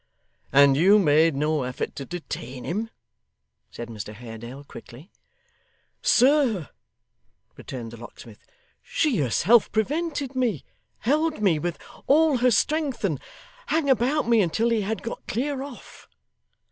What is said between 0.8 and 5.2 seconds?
made no effort to detain him?' said Mr Haredale quickly.